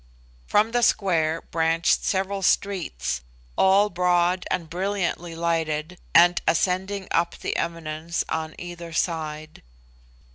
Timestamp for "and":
4.49-4.67, 6.15-6.41